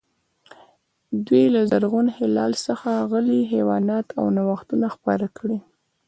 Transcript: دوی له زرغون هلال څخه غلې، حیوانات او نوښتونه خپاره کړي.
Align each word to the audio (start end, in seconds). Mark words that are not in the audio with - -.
دوی 1.27 1.45
له 1.55 1.61
زرغون 1.71 2.07
هلال 2.17 2.51
څخه 2.67 2.89
غلې، 3.11 3.39
حیوانات 3.53 4.07
او 4.19 4.25
نوښتونه 4.35 4.87
خپاره 4.95 5.27
کړي. 5.37 5.59